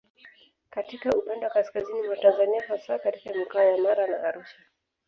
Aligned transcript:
Katika 0.69 1.09
upande 1.09 1.45
wa 1.45 1.51
kaskazini 1.51 2.07
mwa 2.07 2.15
Tanzania 2.17 2.61
hasa 2.67 2.99
katika 2.99 3.33
Mikoa 3.33 3.63
ya 3.63 3.77
Mara 3.77 4.07
na 4.07 4.23
Arusha 4.23 4.61